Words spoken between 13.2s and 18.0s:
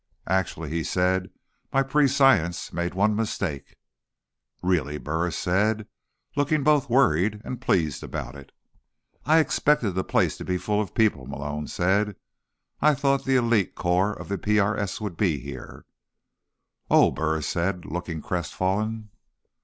the elite corps of the PRS would be here." "Oh," Burris said,